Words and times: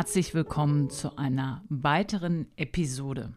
herzlich 0.00 0.32
willkommen 0.32 0.88
zu 0.88 1.18
einer 1.18 1.62
weiteren 1.68 2.46
Episode. 2.56 3.34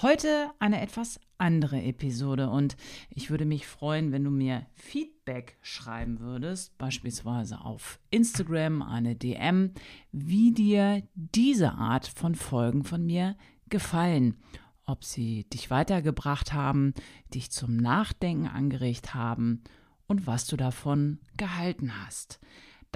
Heute 0.00 0.52
eine 0.60 0.80
etwas 0.80 1.18
andere 1.38 1.82
Episode 1.82 2.50
und 2.50 2.76
ich 3.10 3.30
würde 3.30 3.46
mich 3.46 3.66
freuen, 3.66 4.12
wenn 4.12 4.22
du 4.22 4.30
mir 4.30 4.64
Feedback 4.74 5.58
schreiben 5.62 6.20
würdest, 6.20 6.78
beispielsweise 6.78 7.62
auf 7.62 7.98
Instagram, 8.10 8.80
eine 8.80 9.16
DM, 9.16 9.72
wie 10.12 10.52
dir 10.52 11.02
diese 11.16 11.72
Art 11.72 12.06
von 12.06 12.36
Folgen 12.36 12.84
von 12.84 13.04
mir 13.04 13.34
gefallen. 13.68 14.36
Ob 14.84 15.02
sie 15.02 15.48
dich 15.52 15.68
weitergebracht 15.68 16.52
haben, 16.52 16.94
dich 17.34 17.50
zum 17.50 17.76
Nachdenken 17.76 18.46
angeregt 18.46 19.14
haben 19.14 19.64
und 20.06 20.28
was 20.28 20.46
du 20.46 20.56
davon 20.56 21.18
gehalten 21.36 22.04
hast. 22.04 22.38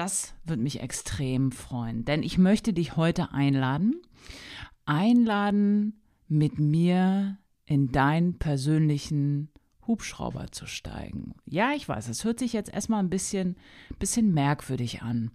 Das 0.00 0.32
würde 0.46 0.62
mich 0.62 0.80
extrem 0.80 1.52
freuen, 1.52 2.06
denn 2.06 2.22
ich 2.22 2.38
möchte 2.38 2.72
dich 2.72 2.96
heute 2.96 3.34
einladen, 3.34 4.00
einladen, 4.86 6.00
mit 6.26 6.58
mir 6.58 7.36
in 7.66 7.92
deinen 7.92 8.38
persönlichen 8.38 9.50
Hubschrauber 9.86 10.52
zu 10.52 10.64
steigen. 10.64 11.34
Ja, 11.44 11.72
ich 11.76 11.86
weiß, 11.86 12.08
es 12.08 12.24
hört 12.24 12.38
sich 12.38 12.54
jetzt 12.54 12.72
erstmal 12.72 13.02
ein 13.02 13.10
bisschen, 13.10 13.56
bisschen 13.98 14.32
merkwürdig 14.32 15.02
an. 15.02 15.32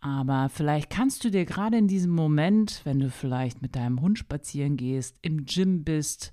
Aber 0.00 0.48
vielleicht 0.48 0.88
kannst 0.88 1.22
du 1.24 1.30
dir 1.30 1.44
gerade 1.44 1.76
in 1.76 1.86
diesem 1.86 2.12
Moment, 2.12 2.80
wenn 2.84 2.98
du 2.98 3.10
vielleicht 3.10 3.60
mit 3.60 3.76
deinem 3.76 4.00
Hund 4.00 4.18
spazieren 4.18 4.78
gehst, 4.78 5.18
im 5.20 5.44
Gym 5.44 5.84
bist 5.84 6.32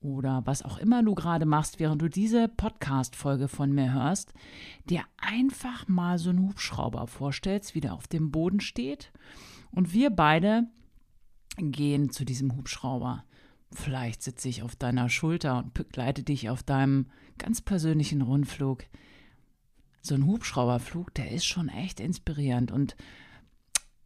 oder 0.00 0.42
was 0.46 0.62
auch 0.62 0.78
immer 0.78 1.02
du 1.02 1.14
gerade 1.14 1.46
machst, 1.46 1.80
während 1.80 2.00
du 2.00 2.08
diese 2.08 2.48
Podcast-Folge 2.48 3.48
von 3.48 3.72
mir 3.72 3.92
hörst, 3.92 4.32
dir 4.88 5.02
einfach 5.16 5.88
mal 5.88 6.18
so 6.18 6.30
einen 6.30 6.48
Hubschrauber 6.48 7.06
vorstellst, 7.06 7.74
wie 7.74 7.80
der 7.80 7.94
auf 7.94 8.06
dem 8.06 8.30
Boden 8.30 8.60
steht. 8.60 9.12
Und 9.72 9.92
wir 9.92 10.10
beide 10.10 10.68
gehen 11.56 12.10
zu 12.10 12.24
diesem 12.24 12.56
Hubschrauber. 12.56 13.24
Vielleicht 13.72 14.22
sitze 14.22 14.48
ich 14.48 14.62
auf 14.62 14.76
deiner 14.76 15.08
Schulter 15.08 15.58
und 15.58 15.74
begleite 15.74 16.22
dich 16.22 16.48
auf 16.48 16.62
deinem 16.62 17.06
ganz 17.36 17.60
persönlichen 17.60 18.22
Rundflug. 18.22 18.84
So 20.00 20.14
ein 20.14 20.26
Hubschrauberflug, 20.26 21.12
der 21.14 21.32
ist 21.32 21.44
schon 21.44 21.68
echt 21.68 22.00
inspirierend. 22.00 22.70
Und 22.70 22.96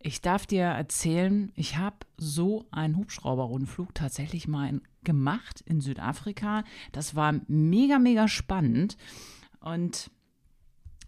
ich 0.01 0.21
darf 0.21 0.47
dir 0.47 0.65
erzählen, 0.65 1.53
ich 1.55 1.77
habe 1.77 1.99
so 2.17 2.67
einen 2.71 2.97
Hubschrauberrundflug 2.97 3.95
tatsächlich 3.95 4.49
mal 4.49 4.81
gemacht 5.05 5.61
in 5.63 5.81
Südafrika. 5.81 6.65
Das 6.93 7.15
war 7.15 7.41
mega, 7.49 7.99
mega 7.99 8.29
spannend. 8.29 8.97
Und 9.61 10.11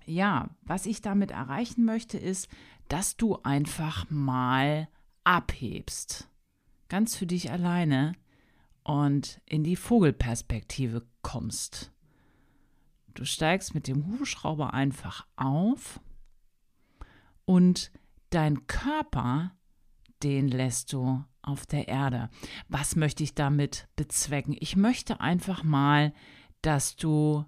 ja, 0.06 0.50
was 0.62 0.86
ich 0.86 1.00
damit 1.00 1.30
erreichen 1.30 1.84
möchte, 1.84 2.18
ist, 2.18 2.48
dass 2.88 3.16
du 3.16 3.38
einfach 3.42 4.08
mal 4.10 4.88
abhebst. 5.24 6.28
Ganz 6.88 7.16
für 7.16 7.26
dich 7.26 7.50
alleine 7.50 8.14
und 8.82 9.40
in 9.46 9.64
die 9.64 9.76
Vogelperspektive 9.76 11.06
kommst. 11.22 11.90
Du 13.14 13.24
steigst 13.24 13.74
mit 13.74 13.88
dem 13.88 14.06
Hubschrauber 14.06 14.74
einfach 14.74 15.26
auf 15.36 16.00
und 17.44 17.90
dein 18.30 18.66
Körper, 18.66 19.52
den 20.22 20.48
lässt 20.48 20.92
du 20.92 21.24
auf 21.44 21.66
der 21.66 21.88
Erde. 21.88 22.30
Was 22.68 22.96
möchte 22.96 23.22
ich 23.22 23.34
damit 23.34 23.88
bezwecken? 23.96 24.56
Ich 24.58 24.76
möchte 24.76 25.20
einfach 25.20 25.62
mal, 25.62 26.12
dass 26.62 26.96
du 26.96 27.44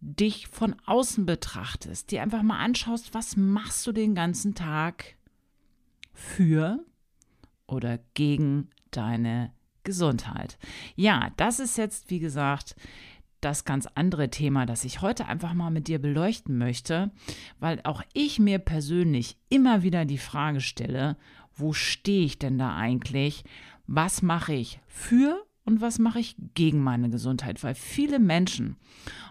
dich 0.00 0.48
von 0.48 0.74
außen 0.86 1.26
betrachtest, 1.26 2.10
dir 2.10 2.22
einfach 2.22 2.42
mal 2.42 2.58
anschaust, 2.58 3.12
was 3.12 3.36
machst 3.36 3.86
du 3.86 3.92
den 3.92 4.14
ganzen 4.14 4.54
Tag 4.54 5.16
für 6.12 6.84
oder 7.66 7.98
gegen 8.14 8.70
deine 8.90 9.52
Gesundheit. 9.84 10.58
Ja, 10.96 11.30
das 11.36 11.60
ist 11.60 11.78
jetzt, 11.78 12.10
wie 12.10 12.18
gesagt, 12.18 12.76
das 13.40 13.64
ganz 13.64 13.86
andere 13.94 14.28
Thema, 14.28 14.66
das 14.66 14.84
ich 14.84 15.00
heute 15.00 15.26
einfach 15.26 15.54
mal 15.54 15.70
mit 15.70 15.88
dir 15.88 15.98
beleuchten 15.98 16.58
möchte, 16.58 17.10
weil 17.58 17.80
auch 17.84 18.02
ich 18.12 18.38
mir 18.38 18.58
persönlich 18.58 19.38
immer 19.48 19.82
wieder 19.82 20.04
die 20.04 20.18
Frage 20.18 20.60
stelle, 20.60 21.16
wo 21.60 21.72
stehe 21.72 22.24
ich 22.24 22.38
denn 22.38 22.58
da 22.58 22.74
eigentlich? 22.76 23.44
Was 23.86 24.22
mache 24.22 24.54
ich 24.54 24.80
für 24.86 25.44
und 25.64 25.80
was 25.80 25.98
mache 25.98 26.20
ich 26.20 26.36
gegen 26.54 26.82
meine 26.82 27.10
Gesundheit? 27.10 27.62
Weil 27.62 27.74
viele 27.74 28.18
Menschen, 28.18 28.76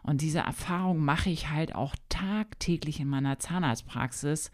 und 0.04 0.22
diese 0.22 0.40
Erfahrung 0.40 1.04
mache 1.04 1.30
ich 1.30 1.50
halt 1.50 1.76
auch 1.76 1.96
tagtäglich 2.10 3.00
in 3.00 3.08
meiner 3.08 3.40
Zahnarztpraxis, 3.40 4.52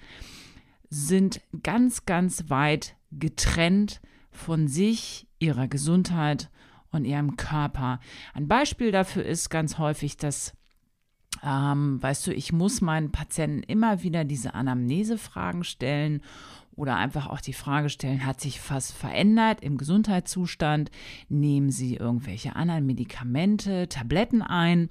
sind 0.90 1.42
ganz, 1.64 2.06
ganz 2.06 2.50
weit 2.50 2.96
getrennt 3.12 4.02
von 4.32 4.68
sich, 4.68 5.28
ihrer 5.40 5.68
Gesundheit 5.68 6.50
und 6.92 7.06
ihrem 7.06 7.36
Körper. 7.38 8.00
Ein 8.34 8.48
Beispiel 8.48 8.92
dafür 8.92 9.26
ist 9.26 9.50
ganz 9.50 9.78
häufig, 9.78 10.18
dass 10.18 10.54
ähm, 11.46 12.02
weißt 12.02 12.28
du, 12.28 12.34
ich 12.34 12.52
muss 12.52 12.82
meinen 12.82 13.12
Patienten 13.12 13.62
immer 13.64 14.02
wieder 14.02 14.26
diese 14.26 14.56
Anamnesefragen 14.56 15.64
stellen 15.64 16.22
oder 16.76 16.98
einfach 16.98 17.28
auch 17.28 17.40
die 17.40 17.54
Frage 17.54 17.90
stellen, 17.90 18.26
hat 18.26 18.42
sich 18.42 18.60
was 18.70 18.92
verändert 18.92 19.62
im 19.62 19.78
Gesundheitszustand? 19.78 20.92
Nehmen 21.30 21.70
Sie 21.70 21.96
irgendwelche 21.96 22.56
anderen 22.56 22.86
Medikamente, 22.86 23.88
Tabletten 23.88 24.42
ein? 24.42 24.90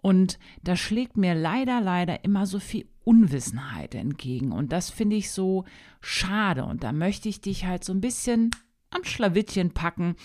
Und 0.00 0.38
da 0.62 0.76
schlägt 0.76 1.16
mir 1.16 1.34
leider, 1.34 1.80
leider 1.80 2.24
immer 2.24 2.46
so 2.46 2.58
viel 2.58 2.86
Unwissenheit 3.04 3.94
entgegen. 3.94 4.52
Und 4.52 4.72
das 4.72 4.88
finde 4.88 5.16
ich 5.16 5.30
so 5.30 5.64
schade. 6.00 6.64
Und 6.64 6.82
da 6.82 6.92
möchte 6.92 7.28
ich 7.28 7.40
dich 7.40 7.66
halt 7.66 7.84
so 7.84 7.92
ein 7.92 8.00
bisschen 8.00 8.50
am 8.90 9.04
Schlawittchen 9.04 9.72
packen, 9.72 10.16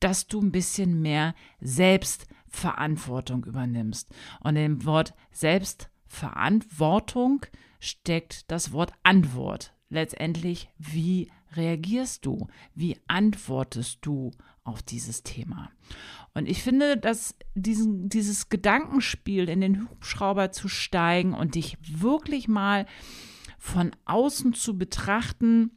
dass 0.00 0.26
du 0.26 0.40
ein 0.40 0.52
bisschen 0.52 1.00
mehr 1.00 1.34
Selbstverantwortung 2.50 3.44
übernimmst. 3.44 4.12
Und 4.40 4.56
im 4.56 4.84
Wort 4.84 5.14
Selbstverantwortung 5.30 7.46
steckt 7.78 8.50
das 8.50 8.72
Wort 8.72 8.92
Antwort. 9.02 9.74
Letztendlich, 9.88 10.68
wie 10.78 11.30
reagierst 11.52 12.26
du? 12.26 12.48
Wie 12.74 12.98
antwortest 13.08 14.00
du 14.02 14.30
auf 14.62 14.82
dieses 14.82 15.22
Thema? 15.22 15.70
Und 16.34 16.46
ich 16.48 16.62
finde, 16.62 16.96
dass 16.96 17.34
diesen, 17.54 18.08
dieses 18.08 18.50
Gedankenspiel 18.50 19.48
in 19.48 19.60
den 19.60 19.88
Hubschrauber 19.88 20.52
zu 20.52 20.68
steigen 20.68 21.34
und 21.34 21.56
dich 21.56 21.76
wirklich 21.82 22.46
mal 22.46 22.86
von 23.58 23.90
außen 24.04 24.54
zu 24.54 24.78
betrachten, 24.78 25.72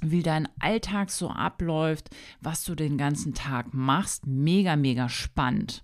wie 0.00 0.22
dein 0.22 0.48
Alltag 0.58 1.10
so 1.10 1.30
abläuft, 1.30 2.10
was 2.40 2.64
du 2.64 2.74
den 2.74 2.98
ganzen 2.98 3.34
Tag 3.34 3.72
machst. 3.72 4.26
Mega, 4.26 4.74
mega 4.76 5.08
spannend. 5.08 5.83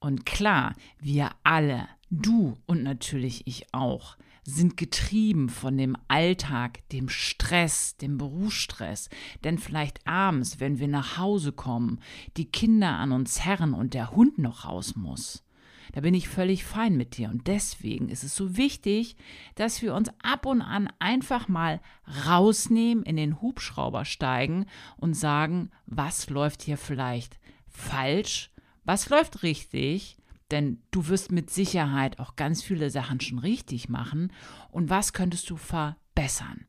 Und 0.00 0.26
klar, 0.26 0.74
wir 1.00 1.30
alle, 1.42 1.88
du 2.10 2.56
und 2.66 2.82
natürlich 2.82 3.46
ich 3.46 3.72
auch, 3.72 4.16
sind 4.44 4.76
getrieben 4.76 5.50
von 5.50 5.76
dem 5.76 5.96
Alltag, 6.08 6.88
dem 6.90 7.08
Stress, 7.08 7.96
dem 7.96 8.16
Berufsstress. 8.16 9.10
Denn 9.44 9.58
vielleicht 9.58 10.06
abends, 10.06 10.58
wenn 10.58 10.78
wir 10.78 10.88
nach 10.88 11.18
Hause 11.18 11.52
kommen, 11.52 12.00
die 12.36 12.46
Kinder 12.46 12.96
an 12.96 13.12
uns 13.12 13.44
herren 13.44 13.74
und 13.74 13.92
der 13.92 14.12
Hund 14.12 14.38
noch 14.38 14.64
raus 14.64 14.96
muss. 14.96 15.44
Da 15.92 16.00
bin 16.00 16.14
ich 16.14 16.28
völlig 16.28 16.64
fein 16.64 16.96
mit 16.96 17.16
dir. 17.16 17.28
Und 17.30 17.46
deswegen 17.46 18.08
ist 18.08 18.24
es 18.24 18.34
so 18.34 18.56
wichtig, 18.56 19.16
dass 19.54 19.82
wir 19.82 19.94
uns 19.94 20.10
ab 20.22 20.46
und 20.46 20.62
an 20.62 20.90
einfach 20.98 21.48
mal 21.48 21.80
rausnehmen, 22.26 23.04
in 23.04 23.16
den 23.16 23.40
Hubschrauber 23.40 24.04
steigen 24.04 24.66
und 24.96 25.14
sagen, 25.14 25.70
was 25.86 26.30
läuft 26.30 26.62
hier 26.62 26.78
vielleicht 26.78 27.38
falsch, 27.66 28.50
was 28.88 29.10
läuft 29.10 29.42
richtig, 29.42 30.16
denn 30.50 30.82
du 30.92 31.08
wirst 31.08 31.30
mit 31.30 31.50
Sicherheit 31.50 32.18
auch 32.18 32.36
ganz 32.36 32.62
viele 32.62 32.88
Sachen 32.88 33.20
schon 33.20 33.38
richtig 33.38 33.90
machen. 33.90 34.32
Und 34.70 34.88
was 34.88 35.12
könntest 35.12 35.50
du 35.50 35.58
verbessern? 35.58 36.64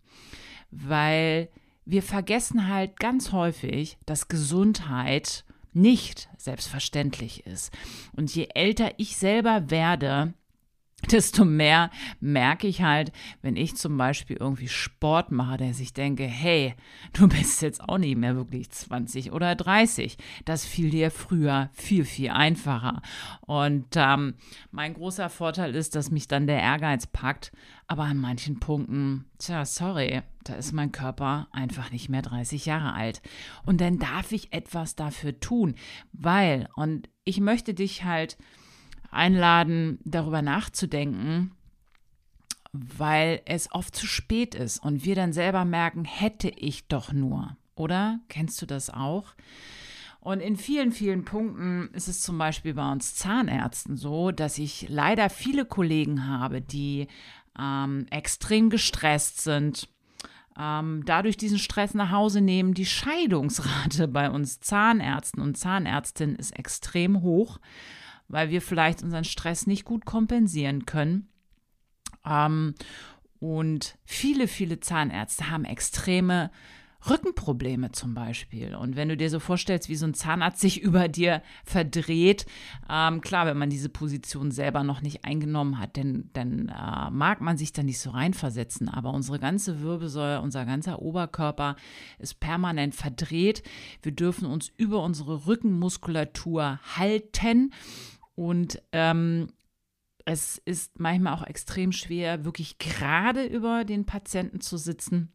Weil 0.69 1.47
wir 1.85 2.03
vergessen 2.03 2.67
halt 2.67 2.99
ganz 2.99 3.31
häufig, 3.31 3.97
dass 4.05 4.27
Gesundheit 4.27 5.45
nicht 5.71 6.27
selbstverständlich 6.37 7.45
ist. 7.45 7.73
Und 8.11 8.35
je 8.35 8.49
älter 8.53 8.91
ich 8.97 9.15
selber 9.15 9.71
werde, 9.71 10.33
desto 11.11 11.45
mehr 11.45 11.89
merke 12.19 12.67
ich 12.67 12.81
halt, 12.81 13.11
wenn 13.41 13.55
ich 13.55 13.75
zum 13.75 13.97
Beispiel 13.97 14.37
irgendwie 14.37 14.67
Sport 14.67 15.31
mache, 15.31 15.57
dass 15.57 15.79
ich 15.79 15.93
denke, 15.93 16.23
hey, 16.23 16.75
du 17.13 17.27
bist 17.27 17.61
jetzt 17.61 17.81
auch 17.87 17.97
nicht 17.97 18.17
mehr 18.17 18.35
wirklich 18.35 18.69
20 18.69 19.31
oder 19.31 19.55
30. 19.55 20.17
Das 20.45 20.65
fiel 20.65 20.89
dir 20.89 21.11
früher 21.11 21.69
viel, 21.73 22.05
viel 22.05 22.29
einfacher. 22.29 23.01
Und 23.41 23.87
ähm, 23.95 24.35
mein 24.71 24.93
großer 24.93 25.29
Vorteil 25.29 25.75
ist, 25.75 25.95
dass 25.95 26.11
mich 26.11 26.27
dann 26.27 26.47
der 26.47 26.61
Ehrgeiz 26.61 27.07
packt. 27.07 27.51
Aber 27.87 28.03
an 28.03 28.17
manchen 28.17 28.59
Punkten, 28.59 29.25
tja, 29.39 29.65
sorry, 29.65 30.21
da 30.43 30.53
ist 30.53 30.73
mein 30.73 30.91
Körper 30.91 31.47
einfach 31.51 31.91
nicht 31.91 32.07
mehr 32.07 32.21
30 32.21 32.67
Jahre 32.67 32.93
alt. 32.93 33.21
Und 33.65 33.81
dann 33.81 33.97
darf 33.97 34.31
ich 34.31 34.53
etwas 34.53 34.95
dafür 34.95 35.39
tun, 35.39 35.73
weil, 36.11 36.67
und 36.75 37.09
ich 37.23 37.39
möchte 37.39 37.73
dich 37.73 38.03
halt 38.03 38.37
einladen, 39.11 39.99
darüber 40.03 40.41
nachzudenken, 40.41 41.51
weil 42.71 43.41
es 43.45 43.71
oft 43.71 43.95
zu 43.95 44.05
spät 44.05 44.55
ist 44.55 44.79
und 44.83 45.05
wir 45.05 45.15
dann 45.15 45.33
selber 45.33 45.65
merken, 45.65 46.05
hätte 46.05 46.49
ich 46.49 46.87
doch 46.87 47.11
nur. 47.11 47.57
Oder? 47.75 48.19
Kennst 48.27 48.61
du 48.61 48.65
das 48.65 48.89
auch? 48.89 49.33
Und 50.21 50.41
in 50.41 50.57
vielen, 50.57 50.91
vielen 50.91 51.23
Punkten 51.23 51.89
ist 51.93 52.09
es 52.09 52.21
zum 52.21 52.37
Beispiel 52.37 52.73
bei 52.73 52.91
uns 52.91 53.15
Zahnärzten 53.15 53.95
so, 53.95 54.31
dass 54.31 54.57
ich 54.57 54.87
leider 54.89 55.29
viele 55.29 55.65
Kollegen 55.65 56.27
habe, 56.27 56.61
die 56.61 57.07
ähm, 57.57 58.05
extrem 58.09 58.69
gestresst 58.69 59.41
sind, 59.41 59.87
ähm, 60.59 61.03
dadurch 61.05 61.37
diesen 61.37 61.57
Stress 61.57 61.93
nach 61.93 62.11
Hause 62.11 62.41
nehmen. 62.41 62.73
Die 62.73 62.85
Scheidungsrate 62.85 64.07
bei 64.09 64.29
uns 64.29 64.59
Zahnärzten 64.59 65.41
und 65.41 65.57
Zahnärztinnen 65.57 66.35
ist 66.35 66.51
extrem 66.51 67.21
hoch, 67.21 67.59
weil 68.29 68.49
wir 68.49 68.61
vielleicht 68.61 69.03
unseren 69.03 69.25
Stress 69.25 69.67
nicht 69.67 69.83
gut 69.83 70.05
kompensieren 70.05 70.85
können. 70.85 71.27
Ähm, 72.25 72.75
und 73.39 73.97
viele, 74.05 74.47
viele 74.47 74.79
Zahnärzte 74.79 75.49
haben 75.49 75.65
extreme 75.65 76.51
Rückenprobleme 77.07 77.93
zum 77.93 78.13
Beispiel. 78.13 78.75
Und 78.75 78.97
wenn 78.97 79.07
du 79.07 79.15
dir 79.15 79.29
so 79.29 79.39
vorstellst, 79.39 79.87
wie 79.87 79.95
so 79.95 80.05
ein 80.05 80.13
Zahnarzt 80.13 80.59
sich 80.59 80.81
über 80.81 81.07
dir 81.07 81.41
verdreht, 81.63 82.45
ähm, 82.89 83.21
klar, 83.21 83.45
wenn 83.45 83.57
man 83.57 83.69
diese 83.69 83.89
Position 83.89 84.51
selber 84.51 84.83
noch 84.83 85.01
nicht 85.01 85.23
eingenommen 85.23 85.79
hat, 85.79 85.95
dann, 85.95 86.29
dann 86.33 86.67
äh, 86.67 87.09
mag 87.09 87.39
man 87.39 87.57
sich 87.57 87.71
da 87.71 87.83
nicht 87.83 87.99
so 87.99 88.09
reinversetzen. 88.09 88.89
Aber 88.89 89.13
unsere 89.13 89.39
ganze 89.39 89.81
Wirbelsäule, 89.81 90.41
unser 90.41 90.65
ganzer 90.65 91.01
Oberkörper 91.01 91.77
ist 92.17 92.39
permanent 92.39 92.95
verdreht. 92.95 93.63
Wir 94.01 94.11
dürfen 94.11 94.45
uns 94.45 94.69
über 94.75 95.01
unsere 95.01 95.47
Rückenmuskulatur 95.47 96.79
halten. 96.97 97.71
Und 98.39 98.81
ähm, 98.93 99.49
es 100.23 100.59
ist 100.63 100.97
manchmal 100.97 101.33
auch 101.33 101.45
extrem 101.45 101.91
schwer, 101.91 102.45
wirklich 102.45 102.77
gerade 102.77 103.43
über 103.43 103.83
den 103.83 104.05
Patienten 104.05 104.61
zu 104.61 104.77
sitzen. 104.77 105.33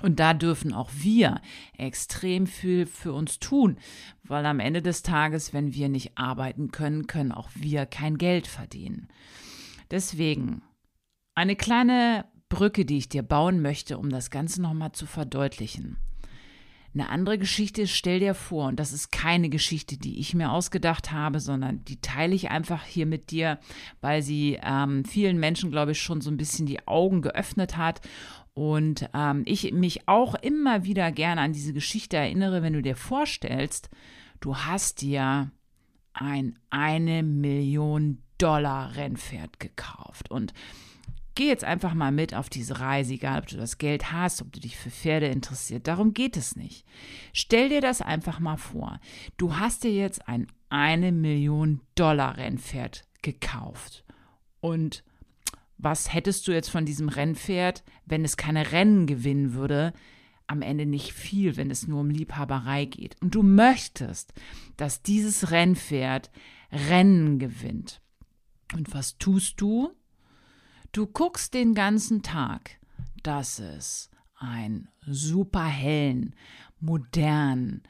Und 0.00 0.18
da 0.18 0.32
dürfen 0.32 0.72
auch 0.72 0.88
wir 0.94 1.42
extrem 1.76 2.46
viel 2.46 2.86
für 2.86 3.12
uns 3.12 3.38
tun, 3.38 3.76
weil 4.22 4.46
am 4.46 4.60
Ende 4.60 4.80
des 4.80 5.02
Tages, 5.02 5.52
wenn 5.52 5.74
wir 5.74 5.90
nicht 5.90 6.16
arbeiten 6.16 6.70
können, 6.70 7.06
können 7.06 7.32
auch 7.32 7.50
wir 7.54 7.84
kein 7.84 8.16
Geld 8.16 8.46
verdienen. 8.46 9.08
Deswegen 9.90 10.62
eine 11.34 11.54
kleine 11.54 12.24
Brücke, 12.48 12.86
die 12.86 12.96
ich 12.96 13.10
dir 13.10 13.22
bauen 13.22 13.60
möchte, 13.60 13.98
um 13.98 14.08
das 14.08 14.30
Ganze 14.30 14.62
nochmal 14.62 14.92
zu 14.92 15.04
verdeutlichen. 15.04 15.98
Eine 16.94 17.08
andere 17.08 17.38
Geschichte 17.38 17.86
stell 17.86 18.20
dir 18.20 18.34
vor, 18.34 18.68
und 18.68 18.78
das 18.78 18.92
ist 18.92 19.10
keine 19.10 19.48
Geschichte, 19.48 19.96
die 19.96 20.20
ich 20.20 20.34
mir 20.34 20.52
ausgedacht 20.52 21.10
habe, 21.10 21.40
sondern 21.40 21.84
die 21.86 22.00
teile 22.00 22.34
ich 22.34 22.50
einfach 22.50 22.84
hier 22.84 23.06
mit 23.06 23.30
dir, 23.30 23.58
weil 24.02 24.22
sie 24.22 24.58
ähm, 24.62 25.04
vielen 25.04 25.38
Menschen, 25.40 25.70
glaube 25.70 25.92
ich, 25.92 26.02
schon 26.02 26.20
so 26.20 26.30
ein 26.30 26.36
bisschen 26.36 26.66
die 26.66 26.86
Augen 26.86 27.22
geöffnet 27.22 27.78
hat. 27.78 28.02
Und 28.52 29.08
ähm, 29.14 29.42
ich 29.46 29.72
mich 29.72 30.06
auch 30.06 30.34
immer 30.34 30.84
wieder 30.84 31.10
gerne 31.12 31.40
an 31.40 31.54
diese 31.54 31.72
Geschichte 31.72 32.18
erinnere, 32.18 32.62
wenn 32.62 32.74
du 32.74 32.82
dir 32.82 32.96
vorstellst, 32.96 33.88
du 34.40 34.56
hast 34.56 35.00
dir 35.00 35.50
ein 36.12 36.58
eine 36.68 37.22
Million 37.22 38.22
Dollar 38.36 38.96
Rennpferd 38.96 39.60
gekauft. 39.60 40.30
Und 40.30 40.52
geh 41.34 41.48
jetzt 41.48 41.64
einfach 41.64 41.94
mal 41.94 42.12
mit 42.12 42.34
auf 42.34 42.48
diese 42.48 42.80
Reise, 42.80 43.14
egal 43.14 43.40
ob 43.40 43.46
du 43.46 43.56
das 43.56 43.78
Geld 43.78 44.12
hast, 44.12 44.42
ob 44.42 44.52
du 44.52 44.60
dich 44.60 44.76
für 44.76 44.90
Pferde 44.90 45.26
interessiert. 45.26 45.86
Darum 45.86 46.14
geht 46.14 46.36
es 46.36 46.56
nicht. 46.56 46.84
Stell 47.32 47.68
dir 47.68 47.80
das 47.80 48.02
einfach 48.02 48.40
mal 48.40 48.56
vor. 48.56 49.00
Du 49.36 49.56
hast 49.56 49.84
dir 49.84 49.92
jetzt 49.92 50.28
ein 50.28 50.46
eine 50.68 51.12
Million 51.12 51.80
Dollar 51.94 52.38
Rennpferd 52.38 53.04
gekauft 53.20 54.04
und 54.60 55.04
was 55.82 56.14
hättest 56.14 56.46
du 56.46 56.52
jetzt 56.52 56.70
von 56.70 56.86
diesem 56.86 57.08
Rennpferd, 57.08 57.82
wenn 58.06 58.24
es 58.24 58.36
keine 58.36 58.70
Rennen 58.70 59.06
gewinnen 59.06 59.54
würde? 59.54 59.92
Am 60.46 60.62
Ende 60.62 60.86
nicht 60.86 61.12
viel, 61.12 61.56
wenn 61.56 61.70
es 61.70 61.88
nur 61.88 62.00
um 62.00 62.10
Liebhaberei 62.10 62.84
geht. 62.84 63.16
Und 63.20 63.34
du 63.34 63.42
möchtest, 63.42 64.32
dass 64.76 65.02
dieses 65.02 65.50
Rennpferd 65.50 66.30
Rennen 66.70 67.38
gewinnt. 67.40 68.00
Und 68.72 68.94
was 68.94 69.18
tust 69.18 69.60
du? 69.60 69.92
Du 70.92 71.06
guckst 71.06 71.54
den 71.54 71.74
ganzen 71.74 72.22
Tag, 72.22 72.78
dass 73.22 73.58
es 73.58 74.10
einen 74.36 74.88
super 75.00 75.64
hellen, 75.64 76.34
modernen, 76.80 77.82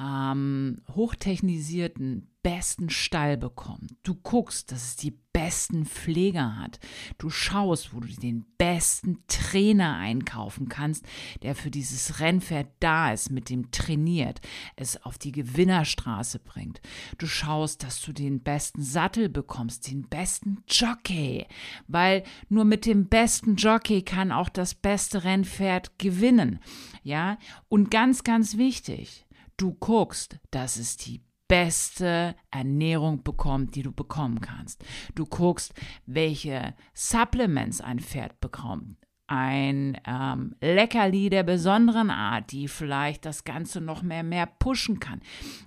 ähm, 0.00 0.82
hochtechnisierten, 0.94 2.26
besten 2.42 2.88
Stall 2.88 3.36
bekommt. 3.36 3.96
Du 4.02 4.14
guckst, 4.14 4.72
dass 4.72 4.82
es 4.82 4.96
die 4.96 5.18
besten 5.32 5.84
Pfleger 5.84 6.56
hat. 6.56 6.80
Du 7.18 7.28
schaust, 7.28 7.94
wo 7.94 8.00
du 8.00 8.08
den 8.08 8.46
besten 8.56 9.18
Trainer 9.28 9.96
einkaufen 9.96 10.68
kannst, 10.68 11.04
der 11.42 11.54
für 11.54 11.70
dieses 11.70 12.18
Rennpferd 12.18 12.68
da 12.80 13.12
ist, 13.12 13.30
mit 13.30 13.50
dem 13.50 13.70
trainiert, 13.70 14.40
es 14.76 15.02
auf 15.04 15.18
die 15.18 15.32
Gewinnerstraße 15.32 16.38
bringt. 16.38 16.80
Du 17.18 17.26
schaust, 17.26 17.82
dass 17.82 18.00
du 18.00 18.12
den 18.12 18.42
besten 18.42 18.82
Sattel 18.82 19.28
bekommst, 19.28 19.90
den 19.90 20.08
besten 20.08 20.64
Jockey, 20.66 21.46
weil 21.86 22.24
nur 22.48 22.64
mit 22.64 22.86
dem 22.86 23.06
besten 23.08 23.56
Jockey 23.56 24.02
kann 24.02 24.32
auch 24.32 24.48
das 24.48 24.74
beste 24.74 25.24
Rennpferd 25.24 25.98
gewinnen. 25.98 26.58
Ja, 27.02 27.38
und 27.68 27.90
ganz, 27.90 28.24
ganz 28.24 28.56
wichtig, 28.56 29.26
du 29.60 29.74
guckst, 29.74 30.38
dass 30.50 30.76
es 30.76 30.96
die 30.96 31.22
beste 31.46 32.36
Ernährung 32.50 33.22
bekommt, 33.22 33.74
die 33.74 33.82
du 33.82 33.92
bekommen 33.92 34.40
kannst. 34.40 34.84
Du 35.14 35.26
guckst, 35.26 35.74
welche 36.06 36.74
Supplements 36.94 37.80
ein 37.80 37.98
Pferd 37.98 38.40
bekommt. 38.40 38.96
Ein 39.26 40.00
ähm, 40.06 40.56
Leckerli 40.60 41.28
der 41.30 41.44
besonderen 41.44 42.10
Art, 42.10 42.50
die 42.50 42.68
vielleicht 42.68 43.24
das 43.24 43.44
Ganze 43.44 43.80
noch 43.80 44.02
mehr, 44.02 44.22
mehr 44.22 44.46
pushen 44.46 44.98
kann. 44.98 45.20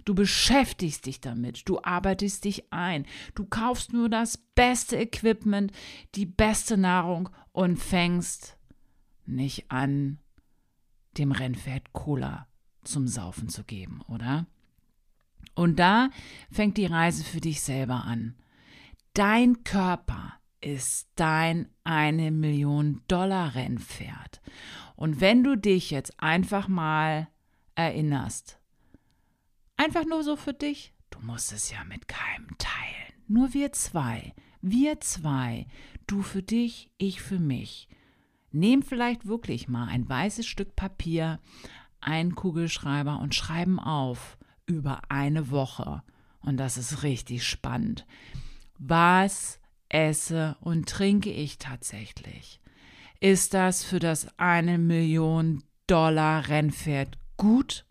Du 0.03 0.15
beschäftigst 0.15 1.05
dich 1.05 1.21
damit, 1.21 1.67
du 1.69 1.79
arbeitest 1.81 2.43
dich 2.43 2.71
ein, 2.73 3.05
du 3.35 3.45
kaufst 3.45 3.93
nur 3.93 4.09
das 4.09 4.37
beste 4.37 4.97
Equipment, 4.97 5.71
die 6.15 6.25
beste 6.25 6.77
Nahrung 6.77 7.29
und 7.53 7.77
fängst 7.77 8.57
nicht 9.25 9.71
an, 9.71 10.19
dem 11.17 11.31
Rennpferd 11.31 11.93
Cola 11.93 12.47
zum 12.87 13.07
Saufen 13.07 13.49
zu 13.49 13.63
geben, 13.63 14.01
oder? 14.07 14.45
Und 15.55 15.77
da 15.77 16.09
fängt 16.51 16.77
die 16.77 16.85
Reise 16.85 17.23
für 17.23 17.41
dich 17.41 17.61
selber 17.61 18.05
an. 18.05 18.35
Dein 19.13 19.63
Körper 19.63 20.33
ist 20.61 21.09
dein 21.15 21.69
eine 21.83 22.31
Million 22.31 23.01
Dollar 23.07 23.53
Rennpferd. 23.53 24.41
Und 24.95 25.19
wenn 25.19 25.43
du 25.43 25.57
dich 25.57 25.91
jetzt 25.91 26.19
einfach 26.21 26.67
mal 26.67 27.27
erinnerst, 27.75 28.59
einfach 29.77 30.05
nur 30.05 30.23
so 30.23 30.35
für 30.35 30.53
dich, 30.53 30.93
du 31.09 31.19
musst 31.19 31.51
es 31.51 31.71
ja 31.71 31.83
mit 31.83 32.07
keinem 32.07 32.57
teilen, 32.57 33.13
nur 33.27 33.53
wir 33.53 33.71
zwei, 33.73 34.33
wir 34.61 34.99
zwei, 35.01 35.67
du 36.07 36.21
für 36.21 36.41
dich, 36.41 36.89
ich 36.97 37.21
für 37.21 37.39
mich. 37.39 37.87
Nehm 38.51 38.83
vielleicht 38.83 39.25
wirklich 39.25 39.67
mal 39.67 39.87
ein 39.87 40.07
weißes 40.07 40.45
Stück 40.45 40.75
Papier, 40.75 41.39
einen 42.05 42.35
Kugelschreiber 42.35 43.19
und 43.19 43.35
schreiben 43.35 43.79
auf 43.79 44.37
über 44.65 45.01
eine 45.09 45.51
Woche. 45.51 46.03
Und 46.41 46.57
das 46.57 46.77
ist 46.77 47.03
richtig 47.03 47.45
spannend. 47.45 48.05
Was 48.77 49.59
esse 49.89 50.57
und 50.61 50.89
trinke 50.89 51.31
ich 51.31 51.57
tatsächlich? 51.57 52.59
Ist 53.19 53.53
das 53.53 53.83
für 53.83 53.99
das 53.99 54.27
eine 54.37 54.77
Million 54.77 55.63
Dollar 55.87 56.49
Rennpferd 56.49 57.17
gut 57.37 57.85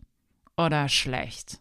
oder 0.57 0.89
schlecht? 0.89 1.59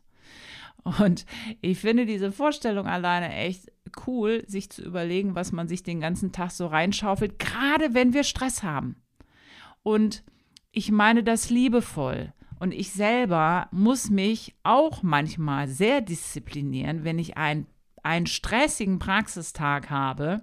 Und 0.85 1.26
ich 1.61 1.78
finde 1.78 2.06
diese 2.06 2.32
Vorstellung 2.32 2.87
alleine 2.87 3.32
echt 3.35 3.71
cool, 4.06 4.42
sich 4.47 4.71
zu 4.71 4.82
überlegen, 4.82 5.35
was 5.35 5.52
man 5.52 5.68
sich 5.68 5.82
den 5.82 6.00
ganzen 6.00 6.32
Tag 6.32 6.50
so 6.50 6.66
reinschaufelt, 6.66 7.38
gerade 7.38 7.94
wenn 7.94 8.12
wir 8.12 8.25
Stress 8.25 8.62
haben. 8.62 8.97
Und 9.82 10.25
ich 10.73 10.90
meine 10.90 11.23
das 11.23 11.50
liebevoll. 11.50 12.32
Und 12.62 12.71
ich 12.71 12.92
selber 12.92 13.66
muss 13.73 14.09
mich 14.09 14.54
auch 14.62 15.02
manchmal 15.02 15.66
sehr 15.66 16.00
disziplinieren, 16.00 17.02
wenn 17.02 17.19
ich 17.19 17.37
ein, 17.37 17.66
einen 18.04 18.28
stressigen 18.28 19.00
Praxistag 19.00 19.90
habe, 19.90 20.42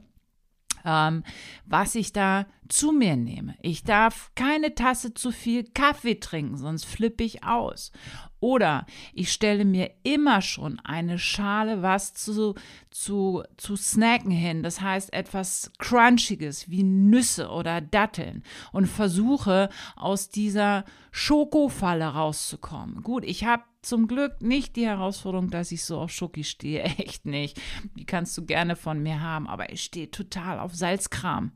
ähm, 0.85 1.23
was 1.65 1.95
ich 1.95 2.13
da 2.13 2.45
zu 2.69 2.91
mir 2.91 3.15
nehme. 3.15 3.55
Ich 3.61 3.83
darf 3.83 4.31
keine 4.35 4.75
Tasse 4.75 5.13
zu 5.13 5.31
viel 5.31 5.63
Kaffee 5.63 6.19
trinken, 6.19 6.57
sonst 6.57 6.85
flippe 6.85 7.23
ich 7.23 7.43
aus. 7.43 7.91
Oder 8.39 8.85
ich 9.13 9.33
stelle 9.33 9.65
mir 9.65 9.91
immer 10.03 10.41
schon 10.41 10.79
eine 10.79 11.19
Schale 11.19 11.81
was 11.81 12.13
zu, 12.13 12.55
zu, 12.89 13.43
zu 13.57 13.75
snacken 13.75 14.31
hin. 14.31 14.63
Das 14.63 14.79
heißt 14.79 15.11
etwas 15.13 15.71
Crunchiges 15.77 16.69
wie 16.69 16.83
Nüsse 16.83 17.49
oder 17.49 17.81
Datteln 17.81 18.43
und 18.71 18.85
versuche 18.85 19.69
aus 19.95 20.29
dieser 20.29 20.85
Schokofalle 21.11 22.05
rauszukommen. 22.05 23.03
Gut, 23.03 23.25
ich 23.25 23.43
habe 23.43 23.63
zum 23.81 24.07
Glück 24.07 24.41
nicht 24.41 24.75
die 24.75 24.85
Herausforderung, 24.85 25.49
dass 25.49 25.71
ich 25.71 25.83
so 25.83 25.99
auf 25.99 26.11
Schoki 26.11 26.43
stehe. 26.43 26.83
Echt 26.97 27.25
nicht. 27.25 27.59
Die 27.95 28.05
kannst 28.05 28.37
du 28.37 28.45
gerne 28.45 28.75
von 28.75 29.01
mir 29.01 29.21
haben, 29.21 29.47
aber 29.47 29.71
ich 29.71 29.83
stehe 29.83 30.11
total 30.11 30.59
auf 30.59 30.75
Salzkram. 30.75 31.53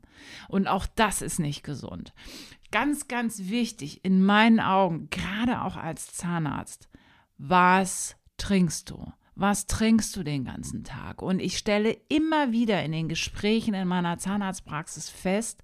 Und 0.48 0.66
auch 0.66 0.86
das 0.94 1.22
ist 1.22 1.38
nicht 1.38 1.62
gesund 1.62 2.12
ganz, 2.74 3.06
ganz 3.06 3.50
wichtig 3.50 4.04
in 4.04 4.24
meinen 4.24 4.58
Augen, 4.58 5.08
gerade 5.08 5.62
auch 5.62 5.76
als 5.76 6.12
Zahnarzt, 6.12 6.88
was 7.38 8.16
trinkst 8.36 8.90
du? 8.90 9.12
Was 9.36 9.68
trinkst 9.68 10.16
du 10.16 10.24
den 10.24 10.44
ganzen 10.44 10.82
Tag? 10.82 11.22
Und 11.22 11.38
ich 11.38 11.56
stelle 11.56 11.96
immer 12.08 12.50
wieder 12.50 12.82
in 12.82 12.90
den 12.90 13.08
Gesprächen 13.08 13.74
in 13.74 13.86
meiner 13.86 14.18
Zahnarztpraxis 14.18 15.08
fest, 15.08 15.62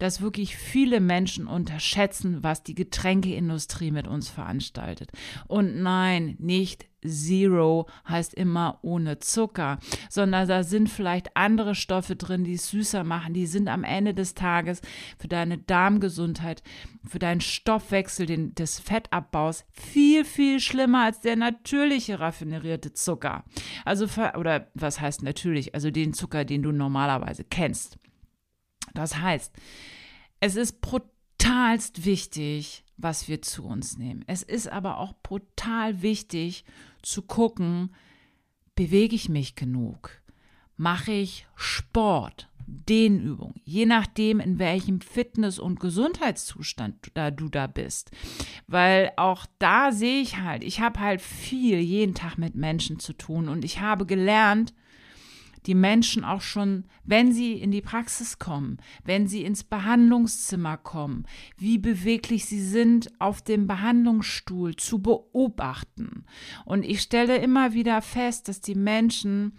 dass 0.00 0.20
wirklich 0.20 0.56
viele 0.56 1.00
Menschen 1.00 1.46
unterschätzen, 1.46 2.42
was 2.42 2.62
die 2.62 2.74
Getränkeindustrie 2.74 3.90
mit 3.90 4.08
uns 4.08 4.28
veranstaltet. 4.28 5.10
Und 5.46 5.82
nein, 5.82 6.36
nicht 6.38 6.86
Zero 7.06 7.86
heißt 8.08 8.34
immer 8.34 8.78
ohne 8.82 9.18
Zucker, 9.18 9.78
sondern 10.08 10.48
da 10.48 10.62
sind 10.62 10.88
vielleicht 10.88 11.36
andere 11.36 11.74
Stoffe 11.74 12.16
drin, 12.16 12.44
die 12.44 12.54
es 12.54 12.70
süßer 12.70 13.04
machen. 13.04 13.34
Die 13.34 13.46
sind 13.46 13.68
am 13.68 13.84
Ende 13.84 14.14
des 14.14 14.34
Tages 14.34 14.80
für 15.18 15.28
deine 15.28 15.58
Darmgesundheit, 15.58 16.62
für 17.08 17.18
deinen 17.18 17.40
Stoffwechsel, 17.40 18.26
den, 18.26 18.54
des 18.54 18.80
Fettabbaus 18.80 19.64
viel, 19.72 20.24
viel 20.24 20.60
schlimmer 20.60 21.04
als 21.04 21.20
der 21.20 21.36
natürliche 21.36 22.20
raffinerierte 22.20 22.92
Zucker. 22.92 23.44
Also, 23.84 24.06
oder 24.38 24.68
was 24.74 25.00
heißt 25.00 25.22
natürlich? 25.22 25.74
Also 25.74 25.90
den 25.90 26.12
Zucker, 26.12 26.44
den 26.44 26.62
du 26.62 26.72
normalerweise 26.72 27.44
kennst. 27.44 27.98
Das 28.94 29.18
heißt, 29.18 29.52
es 30.40 30.56
ist 30.56 30.80
brutalst 30.80 32.04
wichtig, 32.04 32.84
was 32.96 33.28
wir 33.28 33.42
zu 33.42 33.64
uns 33.64 33.96
nehmen. 33.96 34.24
Es 34.26 34.42
ist 34.42 34.68
aber 34.68 34.98
auch 34.98 35.14
brutal 35.22 36.02
wichtig 36.02 36.64
zu 37.02 37.22
gucken, 37.22 37.94
bewege 38.74 39.14
ich 39.14 39.28
mich 39.28 39.54
genug? 39.54 40.20
Mache 40.76 41.12
ich 41.12 41.46
Sport? 41.54 42.50
Dehnübung, 42.70 43.54
je 43.64 43.84
nachdem, 43.84 44.38
in 44.38 44.58
welchem 44.58 45.00
Fitness- 45.00 45.58
und 45.58 45.80
Gesundheitszustand 45.80 47.10
da 47.14 47.30
du 47.30 47.48
da 47.48 47.66
bist. 47.66 48.10
Weil 48.68 49.12
auch 49.16 49.46
da 49.58 49.90
sehe 49.90 50.20
ich 50.20 50.38
halt, 50.38 50.62
ich 50.62 50.80
habe 50.80 51.00
halt 51.00 51.20
viel 51.20 51.78
jeden 51.78 52.14
Tag 52.14 52.38
mit 52.38 52.54
Menschen 52.54 53.00
zu 53.00 53.12
tun 53.12 53.48
und 53.48 53.64
ich 53.64 53.80
habe 53.80 54.06
gelernt, 54.06 54.72
die 55.66 55.74
Menschen 55.74 56.24
auch 56.24 56.40
schon, 56.40 56.84
wenn 57.04 57.32
sie 57.32 57.54
in 57.54 57.70
die 57.70 57.82
Praxis 57.82 58.38
kommen, 58.38 58.78
wenn 59.04 59.26
sie 59.26 59.44
ins 59.44 59.64
Behandlungszimmer 59.64 60.76
kommen, 60.76 61.24
wie 61.56 61.78
beweglich 61.78 62.46
sie 62.46 62.62
sind 62.62 63.10
auf 63.20 63.42
dem 63.42 63.66
Behandlungsstuhl 63.66 64.76
zu 64.76 65.00
beobachten. 65.00 66.24
Und 66.64 66.84
ich 66.84 67.02
stelle 67.02 67.38
immer 67.38 67.72
wieder 67.72 68.02
fest, 68.02 68.48
dass 68.48 68.60
die 68.60 68.74
Menschen 68.74 69.52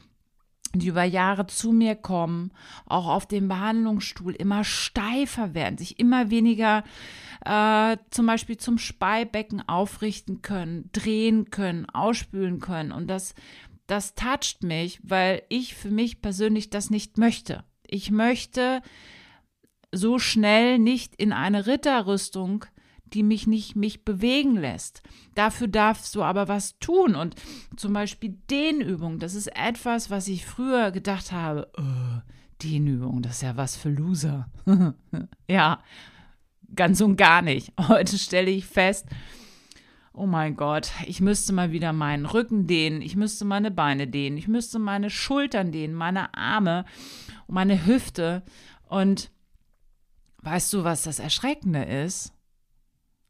die 0.73 0.87
über 0.87 1.03
Jahre 1.03 1.47
zu 1.47 1.71
mir 1.71 1.95
kommen, 1.95 2.51
auch 2.85 3.07
auf 3.07 3.25
dem 3.25 3.47
Behandlungsstuhl 3.47 4.33
immer 4.33 4.63
steifer 4.63 5.53
werden, 5.53 5.77
sich 5.77 5.99
immer 5.99 6.29
weniger 6.29 6.83
äh, 7.45 7.97
zum 8.09 8.25
Beispiel 8.25 8.57
zum 8.57 8.77
Speibecken 8.77 9.67
aufrichten 9.67 10.41
können, 10.41 10.89
drehen 10.93 11.49
können, 11.49 11.89
ausspülen 11.89 12.59
können. 12.59 12.91
Und 12.91 13.07
das 13.07 13.35
das 13.91 14.15
toucht 14.15 14.63
mich, 14.63 15.01
weil 15.03 15.43
ich 15.49 15.75
für 15.75 15.91
mich 15.91 16.21
persönlich 16.21 16.69
das 16.69 16.89
nicht 16.89 17.17
möchte. 17.17 17.65
Ich 17.85 18.09
möchte 18.09 18.81
so 19.91 20.17
schnell 20.17 20.79
nicht 20.79 21.13
in 21.15 21.33
eine 21.33 21.67
Ritterrüstung, 21.67 22.63
die 23.03 23.21
mich 23.21 23.47
nicht 23.47 23.75
mich 23.75 24.05
bewegen 24.05 24.55
lässt. 24.55 25.03
Dafür 25.35 25.67
darfst 25.67 26.15
du 26.15 26.23
aber 26.23 26.47
was 26.47 26.79
tun 26.79 27.15
und 27.15 27.35
zum 27.75 27.91
Beispiel 27.91 28.37
Dehnübung. 28.49 29.19
Das 29.19 29.35
ist 29.35 29.47
etwas, 29.47 30.09
was 30.09 30.29
ich 30.29 30.45
früher 30.45 30.91
gedacht 30.91 31.33
habe. 31.33 31.69
Oh, 31.77 32.21
Dehnübung, 32.63 33.21
das 33.21 33.33
ist 33.33 33.41
ja 33.41 33.57
was 33.57 33.75
für 33.75 33.89
Loser. 33.89 34.49
ja, 35.49 35.83
ganz 36.73 37.01
und 37.01 37.17
gar 37.17 37.41
nicht. 37.41 37.73
Heute 37.77 38.17
stelle 38.17 38.51
ich 38.51 38.65
fest, 38.65 39.07
oh 40.13 40.25
mein 40.25 40.55
Gott, 40.55 40.91
ich 41.05 41.21
müsste 41.21 41.53
mal 41.53 41.71
wieder 41.71 41.93
meinen 41.93 42.25
Rücken 42.25 42.67
dehnen, 42.67 43.01
ich 43.01 43.15
müsste 43.15 43.45
meine 43.45 43.71
Beine 43.71 44.07
dehnen, 44.07 44.37
ich 44.37 44.47
müsste 44.47 44.79
meine 44.79 45.09
Schultern 45.09 45.71
dehnen, 45.71 45.93
meine 45.93 46.33
Arme 46.33 46.85
meine 47.51 47.85
Hüfte. 47.85 48.43
Und 48.87 49.31
weißt 50.39 50.73
du, 50.73 50.83
was 50.83 51.03
das 51.03 51.19
Erschreckende 51.19 51.83
ist? 51.83 52.33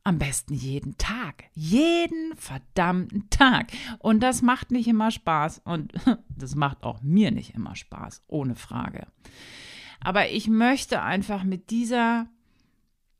Am 0.03 0.17
besten 0.17 0.53
jeden 0.53 0.97
Tag. 0.97 1.43
Jeden 1.53 2.35
verdammten 2.35 3.29
Tag. 3.29 3.71
Und 4.00 4.21
das 4.21 4.41
macht 4.41 4.71
nicht 4.71 4.88
immer 4.88 5.11
Spaß. 5.11 5.61
Und 5.63 5.93
das 6.29 6.55
macht 6.55 6.83
auch 6.83 7.01
mir 7.01 7.31
nicht 7.31 7.53
immer 7.53 7.75
Spaß, 7.75 8.23
ohne 8.27 8.55
Frage. 8.55 9.07
Aber 10.00 10.29
ich 10.29 10.47
möchte 10.47 11.03
einfach 11.03 11.43
mit 11.43 11.69
dieser, 11.69 12.27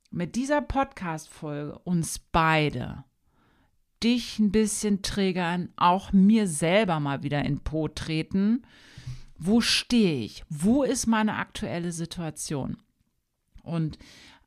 mit 0.10 0.36
dieser 0.36 0.62
Podcast-Folge 0.62 1.78
uns 1.80 2.18
beide 2.18 3.04
dich 4.04 4.40
ein 4.40 4.52
bisschen 4.52 5.02
triggern, 5.02 5.70
auch 5.76 6.12
mir 6.12 6.48
selber 6.48 7.00
mal 7.00 7.24
wieder 7.24 7.44
in 7.46 7.60
Po 7.60 7.88
treten. 7.88 8.64
Wo 9.38 9.62
stehe 9.62 10.24
ich? 10.24 10.44
Wo 10.50 10.84
ist 10.84 11.08
meine 11.08 11.36
aktuelle 11.36 11.92
Situation? 11.92 12.78
Und 13.64 13.98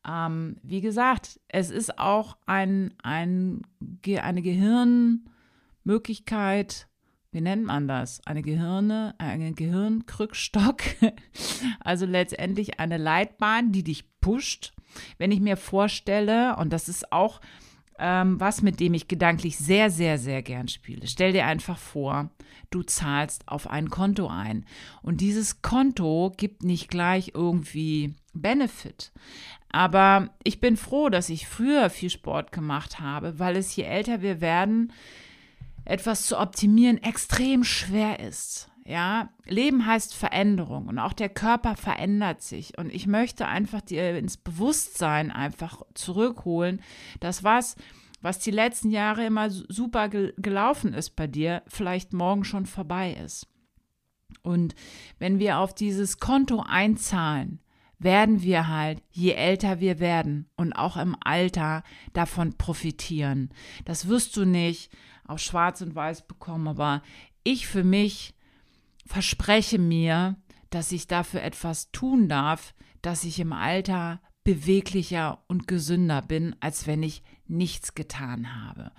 ähm, 0.06 0.56
wie 0.62 0.80
gesagt, 0.80 1.40
es 1.48 1.70
ist 1.70 1.98
auch 1.98 2.36
ein, 2.46 2.94
ein, 3.02 3.62
eine 4.20 4.42
Gehirnmöglichkeit, 4.42 6.86
wie 7.34 7.40
nennt 7.40 7.64
man 7.64 7.88
das? 7.88 8.24
Eine 8.26 8.42
Gehirne, 8.42 9.16
einen 9.18 9.56
Gehirnkrückstock, 9.56 10.82
also 11.80 12.06
letztendlich 12.06 12.78
eine 12.78 12.96
Leitbahn, 12.96 13.72
die 13.72 13.82
dich 13.82 14.04
pusht. 14.20 14.72
Wenn 15.18 15.32
ich 15.32 15.40
mir 15.40 15.56
vorstelle, 15.56 16.54
und 16.56 16.72
das 16.72 16.88
ist 16.88 17.10
auch 17.10 17.40
ähm, 17.98 18.40
was, 18.40 18.62
mit 18.62 18.80
dem 18.80 18.94
ich 18.94 19.08
gedanklich 19.08 19.58
sehr, 19.58 19.90
sehr, 19.90 20.18
sehr 20.18 20.42
gern 20.42 20.68
spiele. 20.68 21.06
Stell 21.06 21.32
dir 21.32 21.46
einfach 21.46 21.78
vor, 21.78 22.30
du 22.70 22.82
zahlst 22.82 23.48
auf 23.48 23.68
ein 23.68 23.90
Konto 23.90 24.28
ein 24.28 24.64
und 25.02 25.20
dieses 25.20 25.62
Konto 25.62 26.32
gibt 26.36 26.62
nicht 26.62 26.88
gleich 26.88 27.32
irgendwie 27.34 28.14
Benefit. 28.32 29.12
Aber 29.70 30.30
ich 30.42 30.60
bin 30.60 30.76
froh, 30.76 31.08
dass 31.08 31.28
ich 31.28 31.46
früher 31.46 31.90
viel 31.90 32.10
Sport 32.10 32.52
gemacht 32.52 33.00
habe, 33.00 33.38
weil 33.38 33.56
es 33.56 33.74
je 33.74 33.84
älter 33.84 34.22
wir 34.22 34.40
werden, 34.40 34.92
etwas 35.84 36.26
zu 36.26 36.38
optimieren 36.38 37.02
extrem 37.02 37.64
schwer 37.64 38.20
ist. 38.20 38.70
Ja, 38.86 39.30
Leben 39.46 39.86
heißt 39.86 40.14
Veränderung 40.14 40.88
und 40.88 40.98
auch 40.98 41.14
der 41.14 41.30
Körper 41.30 41.74
verändert 41.74 42.42
sich. 42.42 42.76
Und 42.76 42.92
ich 42.92 43.06
möchte 43.06 43.46
einfach 43.46 43.80
dir 43.80 44.18
ins 44.18 44.36
Bewusstsein 44.36 45.30
einfach 45.30 45.82
zurückholen, 45.94 46.82
dass 47.20 47.42
was, 47.42 47.76
was 48.20 48.40
die 48.40 48.50
letzten 48.50 48.90
Jahre 48.90 49.24
immer 49.24 49.48
super 49.48 50.10
gelaufen 50.10 50.92
ist 50.92 51.16
bei 51.16 51.26
dir, 51.26 51.62
vielleicht 51.66 52.12
morgen 52.12 52.44
schon 52.44 52.66
vorbei 52.66 53.14
ist. 53.14 53.46
Und 54.42 54.74
wenn 55.18 55.38
wir 55.38 55.58
auf 55.58 55.74
dieses 55.74 56.18
Konto 56.18 56.60
einzahlen, 56.60 57.60
werden 57.98 58.42
wir 58.42 58.68
halt, 58.68 59.02
je 59.10 59.32
älter 59.32 59.80
wir 59.80 59.98
werden 59.98 60.50
und 60.56 60.74
auch 60.74 60.98
im 60.98 61.16
Alter 61.20 61.82
davon 62.12 62.58
profitieren. 62.58 63.48
Das 63.86 64.08
wirst 64.08 64.36
du 64.36 64.44
nicht 64.44 64.92
auf 65.26 65.38
schwarz 65.38 65.80
und 65.80 65.94
weiß 65.94 66.26
bekommen, 66.26 66.68
aber 66.68 67.02
ich 67.44 67.66
für 67.66 67.84
mich 67.84 68.33
verspreche 69.06 69.78
mir, 69.78 70.36
dass 70.70 70.92
ich 70.92 71.06
dafür 71.06 71.42
etwas 71.42 71.90
tun 71.92 72.28
darf, 72.28 72.74
dass 73.02 73.24
ich 73.24 73.38
im 73.38 73.52
Alter 73.52 74.20
beweglicher 74.44 75.42
und 75.46 75.66
gesünder 75.66 76.22
bin, 76.22 76.54
als 76.60 76.86
wenn 76.86 77.02
ich 77.02 77.22
nichts 77.46 77.94
getan 77.94 78.54
habe. 78.62 78.92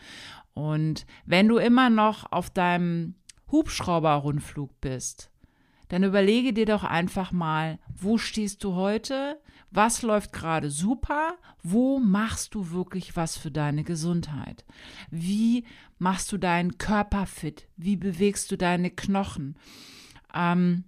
Und 0.53 1.05
wenn 1.25 1.47
du 1.47 1.57
immer 1.57 1.89
noch 1.89 2.31
auf 2.31 2.49
deinem 2.49 3.15
Hubschrauberrundflug 3.51 4.79
bist, 4.81 5.29
dann 5.89 6.03
überlege 6.03 6.53
dir 6.53 6.65
doch 6.65 6.83
einfach 6.83 7.31
mal, 7.31 7.79
wo 7.95 8.17
stehst 8.17 8.63
du 8.63 8.73
heute? 8.73 9.39
Was 9.71 10.01
läuft 10.01 10.31
gerade 10.33 10.69
super? 10.69 11.35
Wo 11.61 11.99
machst 11.99 12.55
du 12.55 12.71
wirklich 12.71 13.15
was 13.15 13.37
für 13.37 13.51
deine 13.51 13.83
Gesundheit? 13.83 14.65
Wie 15.11 15.65
machst 15.97 16.31
du 16.31 16.37
deinen 16.37 16.77
Körper 16.77 17.25
fit? 17.25 17.67
Wie 17.75 17.97
bewegst 17.97 18.51
du 18.51 18.57
deine 18.57 18.89
Knochen? 18.89 19.57
Ähm, 20.33 20.85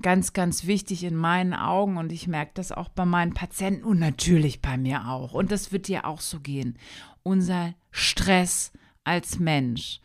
ganz, 0.00 0.32
ganz 0.32 0.66
wichtig 0.66 1.04
in 1.04 1.16
meinen 1.16 1.54
Augen 1.54 1.96
und 1.98 2.12
ich 2.12 2.26
merke 2.26 2.52
das 2.54 2.72
auch 2.72 2.88
bei 2.88 3.04
meinen 3.04 3.34
Patienten 3.34 3.84
und 3.84 3.98
natürlich 3.98 4.60
bei 4.60 4.76
mir 4.76 5.08
auch. 5.08 5.34
Und 5.34 5.52
das 5.52 5.72
wird 5.72 5.88
dir 5.88 6.06
auch 6.06 6.20
so 6.20 6.40
gehen. 6.40 6.78
Unser 7.22 7.74
Stress 7.90 8.72
als 9.04 9.38
Mensch 9.38 10.00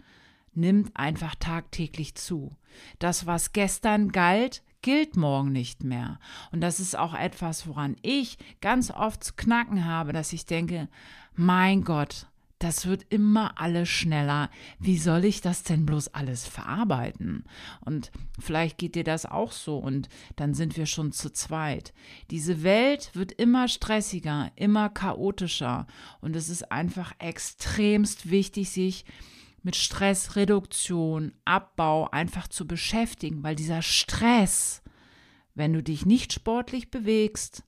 nimmt 0.54 0.92
einfach 0.96 1.36
tagtäglich 1.36 2.16
zu. 2.16 2.56
Das, 3.00 3.26
was 3.26 3.54
gestern 3.54 4.12
galt, 4.12 4.64
gilt 4.82 5.18
morgen 5.18 5.52
nicht 5.52 5.84
mehr. 5.84 6.20
Und 6.52 6.62
das 6.62 6.80
ist 6.80 6.98
auch 6.98 7.14
etwas, 7.14 7.68
woran 7.68 7.96
ich 8.02 8.38
ganz 8.62 8.92
oft 8.92 9.24
zu 9.24 9.34
knacken 9.36 9.86
habe, 9.86 10.14
dass 10.14 10.34
ich 10.34 10.46
denke, 10.46 10.88
mein 11.36 11.84
Gott, 11.84 12.28
das 12.60 12.86
wird 12.86 13.06
immer 13.10 13.60
alles 13.60 13.88
schneller. 13.88 14.50
Wie 14.80 14.98
soll 14.98 15.24
ich 15.24 15.40
das 15.40 15.64
denn 15.64 15.86
bloß 15.86 16.10
alles 16.10 16.46
verarbeiten? 16.46 17.46
Und 17.80 18.12
vielleicht 18.38 18.78
geht 18.78 18.96
dir 18.96 19.06
das 19.06 19.26
auch 19.26 19.54
so 19.54 19.78
und 19.78 20.10
dann 20.36 20.54
sind 20.54 20.76
wir 20.76 20.86
schon 20.86 21.14
zu 21.14 21.32
zweit. 21.32 21.94
Diese 22.32 22.62
Welt 22.62 23.12
wird 23.14 23.32
immer 23.32 23.70
stressiger, 23.70 24.52
immer 24.58 24.90
chaotischer 24.90 25.88
und 26.20 26.36
es 26.36 26.50
ist 26.50 26.70
einfach 26.70 27.14
extremst 27.18 28.30
wichtig, 28.30 28.70
sich 28.72 29.06
mit 29.64 29.76
Stressreduktion, 29.76 31.34
Abbau 31.46 32.10
einfach 32.10 32.48
zu 32.48 32.68
beschäftigen, 32.68 33.44
weil 33.44 33.56
dieser 33.56 33.82
Stress, 33.82 34.82
wenn 35.56 35.74
du 35.74 35.84
dich 35.84 36.06
nicht 36.06 36.34
sportlich 36.34 36.92
bewegst, 36.92 37.64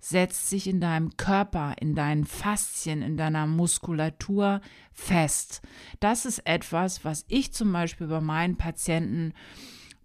setzt 0.00 0.50
sich 0.50 0.66
in 0.66 0.80
deinem 0.80 1.16
Körper, 1.16 1.74
in 1.80 1.94
deinen 1.94 2.26
Faszien, 2.26 3.00
in 3.00 3.16
deiner 3.16 3.46
Muskulatur 3.46 4.60
fest. 4.92 5.62
Das 5.98 6.26
ist 6.26 6.40
etwas, 6.40 7.06
was 7.06 7.24
ich 7.28 7.54
zum 7.54 7.72
Beispiel 7.72 8.08
bei 8.08 8.20
meinen 8.20 8.56
Patienten 8.58 9.32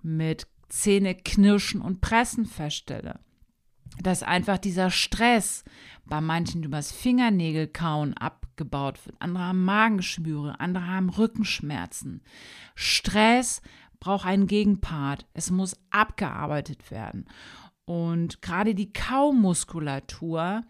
mit 0.01 0.47
Zähne 0.69 1.15
knirschen 1.15 1.81
und 1.81 1.99
pressen 1.99 2.45
feststelle. 2.45 3.19
Dass 4.01 4.23
einfach 4.23 4.57
dieser 4.57 4.91
Stress 4.91 5.63
bei 6.05 6.21
manchen 6.21 6.63
übers 6.63 6.91
Fingernägel 6.91 7.67
kauen 7.67 8.15
abgebaut 8.15 9.05
wird. 9.05 9.15
Andere 9.19 9.45
haben 9.45 9.63
Magenschwüre, 9.63 10.59
andere 10.59 10.87
haben 10.87 11.09
Rückenschmerzen. 11.09 12.21
Stress 12.75 13.61
braucht 13.99 14.25
einen 14.25 14.47
Gegenpart. 14.47 15.25
Es 15.33 15.51
muss 15.51 15.77
abgearbeitet 15.91 16.91
werden. 16.91 17.25
Und 17.85 18.41
gerade 18.41 18.75
die 18.75 18.93
Kaumuskulatur 18.93 20.63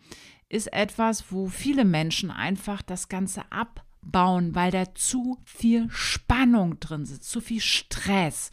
ist 0.47 0.71
etwas, 0.73 1.31
wo 1.31 1.47
viele 1.47 1.85
Menschen 1.85 2.31
einfach 2.31 2.81
das 2.81 3.09
Ganze 3.09 3.43
abbauen, 3.51 4.55
weil 4.55 4.71
da 4.71 4.95
zu 4.95 5.37
viel 5.45 5.87
Spannung 5.89 6.79
drin 6.79 7.05
sitzt, 7.05 7.29
zu 7.29 7.41
viel 7.41 7.61
Stress. 7.61 8.49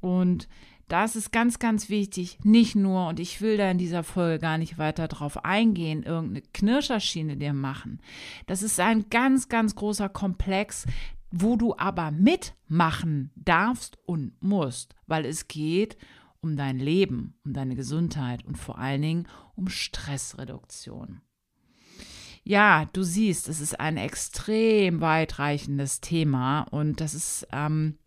Und 0.00 0.48
das 0.88 1.16
ist 1.16 1.32
ganz, 1.32 1.58
ganz 1.58 1.88
wichtig. 1.88 2.38
Nicht 2.44 2.76
nur, 2.76 3.08
und 3.08 3.18
ich 3.18 3.40
will 3.40 3.56
da 3.56 3.70
in 3.70 3.78
dieser 3.78 4.04
Folge 4.04 4.38
gar 4.38 4.58
nicht 4.58 4.78
weiter 4.78 5.08
drauf 5.08 5.44
eingehen, 5.44 6.02
irgendeine 6.02 6.42
Knirscherschiene 6.52 7.36
dir 7.36 7.52
machen. 7.52 8.00
Das 8.46 8.62
ist 8.62 8.78
ein 8.78 9.08
ganz, 9.10 9.48
ganz 9.48 9.74
großer 9.74 10.08
Komplex, 10.08 10.86
wo 11.30 11.56
du 11.56 11.76
aber 11.76 12.12
mitmachen 12.12 13.30
darfst 13.34 13.98
und 14.06 14.40
musst, 14.40 14.94
weil 15.06 15.24
es 15.24 15.48
geht 15.48 15.96
um 16.40 16.56
dein 16.56 16.78
Leben, 16.78 17.34
um 17.44 17.52
deine 17.52 17.74
Gesundheit 17.74 18.44
und 18.44 18.56
vor 18.56 18.78
allen 18.78 19.02
Dingen 19.02 19.28
um 19.56 19.68
Stressreduktion. 19.68 21.20
Ja, 22.44 22.84
du 22.92 23.02
siehst, 23.02 23.48
es 23.48 23.60
ist 23.60 23.80
ein 23.80 23.96
extrem 23.96 25.00
weitreichendes 25.00 26.00
Thema 26.00 26.62
und 26.70 27.00
das 27.00 27.14
ist 27.14 27.48
ähm, 27.50 27.98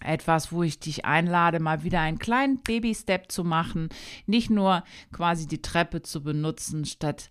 etwas, 0.00 0.52
wo 0.52 0.62
ich 0.62 0.78
dich 0.78 1.04
einlade, 1.04 1.60
mal 1.60 1.82
wieder 1.82 2.00
einen 2.00 2.18
kleinen 2.18 2.62
Baby-Step 2.62 3.30
zu 3.30 3.44
machen, 3.44 3.88
nicht 4.26 4.50
nur 4.50 4.84
quasi 5.12 5.46
die 5.46 5.62
Treppe 5.62 6.02
zu 6.02 6.22
benutzen 6.22 6.84
statt 6.84 7.30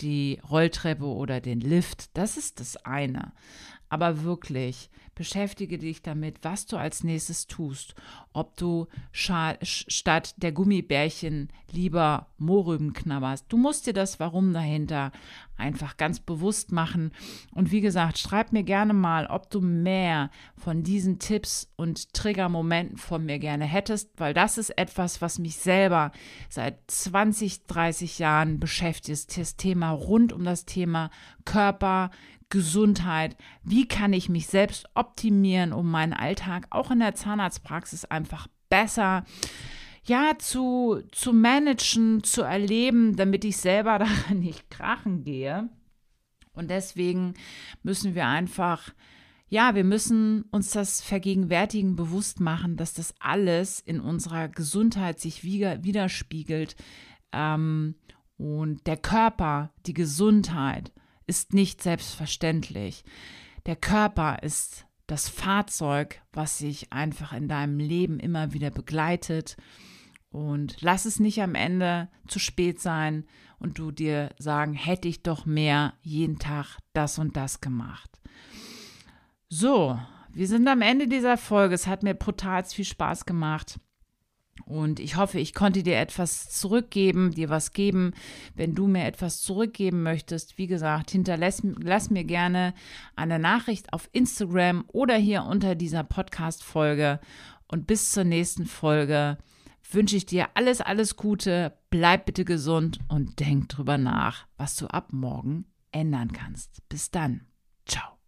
die 0.00 0.40
Rolltreppe 0.48 1.04
oder 1.04 1.40
den 1.40 1.60
Lift. 1.60 2.16
Das 2.16 2.36
ist 2.36 2.60
das 2.60 2.76
eine. 2.78 3.32
Aber 3.88 4.22
wirklich, 4.22 4.90
beschäftige 5.20 5.76
dich 5.76 6.00
damit, 6.00 6.38
was 6.40 6.64
du 6.64 6.78
als 6.78 7.04
nächstes 7.04 7.46
tust. 7.46 7.94
Ob 8.32 8.56
du 8.56 8.86
statt 9.12 10.34
der 10.38 10.52
Gummibärchen 10.52 11.50
lieber 11.70 12.28
Mohrrüben 12.38 12.94
knabberst. 12.94 13.44
Du 13.50 13.58
musst 13.58 13.86
dir 13.86 13.92
das 13.92 14.18
Warum 14.18 14.54
dahinter 14.54 15.12
einfach 15.58 15.98
ganz 15.98 16.20
bewusst 16.20 16.72
machen. 16.72 17.12
Und 17.52 17.70
wie 17.70 17.82
gesagt, 17.82 18.16
schreib 18.16 18.52
mir 18.52 18.62
gerne 18.62 18.94
mal, 18.94 19.26
ob 19.26 19.50
du 19.50 19.60
mehr 19.60 20.30
von 20.56 20.82
diesen 20.82 21.18
Tipps 21.18 21.70
und 21.76 22.14
Triggermomenten 22.14 22.96
von 22.96 23.26
mir 23.26 23.38
gerne 23.38 23.66
hättest, 23.66 24.18
weil 24.18 24.32
das 24.32 24.56
ist 24.56 24.70
etwas, 24.78 25.20
was 25.20 25.38
mich 25.38 25.56
selber 25.56 26.12
seit 26.48 26.78
20, 26.90 27.66
30 27.66 28.18
Jahren 28.18 28.58
beschäftigt. 28.58 29.36
Das 29.36 29.56
Thema 29.56 29.90
rund 29.90 30.32
um 30.32 30.44
das 30.44 30.64
Thema 30.64 31.10
Körper, 31.44 32.10
Gesundheit, 32.50 33.36
wie 33.62 33.88
kann 33.88 34.12
ich 34.12 34.28
mich 34.28 34.46
selbst 34.46 34.86
optimieren, 34.94 35.72
um 35.72 35.90
meinen 35.90 36.12
Alltag 36.12 36.66
auch 36.70 36.90
in 36.90 36.98
der 36.98 37.14
Zahnarztpraxis 37.14 38.04
einfach 38.04 38.48
besser 38.68 39.24
ja, 40.04 40.32
zu, 40.38 41.02
zu 41.12 41.32
managen, 41.32 42.24
zu 42.24 42.42
erleben, 42.42 43.16
damit 43.16 43.44
ich 43.44 43.56
selber 43.56 43.98
daran 44.00 44.40
nicht 44.40 44.70
krachen 44.70 45.24
gehe. 45.24 45.68
Und 46.52 46.70
deswegen 46.70 47.34
müssen 47.82 48.14
wir 48.14 48.26
einfach, 48.26 48.92
ja, 49.48 49.74
wir 49.74 49.84
müssen 49.84 50.42
uns 50.50 50.70
das 50.70 51.00
vergegenwärtigen, 51.00 51.96
bewusst 51.96 52.40
machen, 52.40 52.76
dass 52.76 52.92
das 52.92 53.14
alles 53.20 53.80
in 53.80 54.00
unserer 54.00 54.48
Gesundheit 54.48 55.20
sich 55.20 55.44
widerspiegelt. 55.44 56.76
Ähm, 57.32 57.94
und 58.36 58.86
der 58.86 58.96
Körper, 58.96 59.72
die 59.86 59.94
Gesundheit, 59.94 60.92
ist 61.30 61.54
nicht 61.54 61.80
selbstverständlich. 61.80 63.04
Der 63.64 63.76
Körper 63.76 64.42
ist 64.42 64.84
das 65.06 65.28
Fahrzeug, 65.28 66.20
was 66.32 66.58
sich 66.58 66.92
einfach 66.92 67.32
in 67.32 67.46
deinem 67.46 67.78
Leben 67.78 68.18
immer 68.18 68.52
wieder 68.52 68.70
begleitet. 68.70 69.56
Und 70.30 70.76
lass 70.80 71.04
es 71.04 71.20
nicht 71.20 71.40
am 71.40 71.54
Ende 71.54 72.08
zu 72.26 72.40
spät 72.40 72.80
sein 72.80 73.26
und 73.60 73.78
du 73.78 73.92
dir 73.92 74.30
sagen, 74.40 74.72
hätte 74.72 75.06
ich 75.06 75.22
doch 75.22 75.46
mehr 75.46 75.94
jeden 76.02 76.40
Tag 76.40 76.78
das 76.94 77.20
und 77.20 77.36
das 77.36 77.60
gemacht. 77.60 78.10
So, 79.48 80.00
wir 80.32 80.48
sind 80.48 80.66
am 80.66 80.82
Ende 80.82 81.06
dieser 81.06 81.36
Folge. 81.36 81.76
Es 81.76 81.86
hat 81.86 82.02
mir 82.02 82.14
brutal 82.14 82.64
viel 82.64 82.84
Spaß 82.84 83.24
gemacht. 83.24 83.78
Und 84.66 85.00
ich 85.00 85.16
hoffe, 85.16 85.38
ich 85.38 85.54
konnte 85.54 85.82
dir 85.82 85.98
etwas 85.98 86.48
zurückgeben, 86.50 87.32
dir 87.32 87.48
was 87.48 87.72
geben. 87.72 88.12
Wenn 88.54 88.74
du 88.74 88.86
mir 88.86 89.04
etwas 89.04 89.40
zurückgeben 89.40 90.02
möchtest, 90.02 90.58
wie 90.58 90.66
gesagt, 90.66 91.10
hinterlass 91.10 91.62
lass 91.62 92.10
mir 92.10 92.24
gerne 92.24 92.74
eine 93.16 93.38
Nachricht 93.38 93.92
auf 93.92 94.08
Instagram 94.12 94.84
oder 94.88 95.16
hier 95.16 95.44
unter 95.44 95.74
dieser 95.74 96.04
Podcast-Folge. 96.04 97.20
Und 97.66 97.86
bis 97.86 98.12
zur 98.12 98.24
nächsten 98.24 98.66
Folge 98.66 99.38
wünsche 99.90 100.16
ich 100.16 100.26
dir 100.26 100.48
alles, 100.54 100.80
alles 100.80 101.16
Gute. 101.16 101.76
Bleib 101.90 102.26
bitte 102.26 102.44
gesund 102.44 102.98
und 103.08 103.40
denk 103.40 103.68
drüber 103.68 103.98
nach, 103.98 104.46
was 104.56 104.76
du 104.76 104.86
ab 104.86 105.12
morgen 105.12 105.66
ändern 105.92 106.32
kannst. 106.32 106.88
Bis 106.88 107.10
dann. 107.10 107.46
Ciao. 107.86 108.19